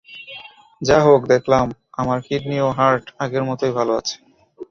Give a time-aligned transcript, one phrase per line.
[0.81, 1.65] যা হোক, দেখলাম
[1.97, 4.15] আমার কিডনি ও হার্ট আগের মতই ভাল আছে।